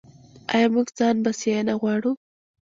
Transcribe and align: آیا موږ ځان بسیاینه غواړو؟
آیا 0.53 0.67
موږ 0.75 0.87
ځان 0.97 1.15
بسیاینه 1.25 1.73
غواړو؟ 1.81 2.11